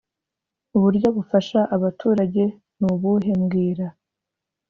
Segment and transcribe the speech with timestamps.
[0.75, 2.43] Uburyo bufasha abaturage
[2.79, 3.87] nubuhe mbwira